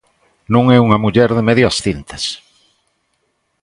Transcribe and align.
Non 0.53 0.65
é 0.75 0.77
unha 0.85 1.01
muller 1.03 1.29
de 1.37 1.45
medias 1.49 1.75
tintas. 1.85 2.23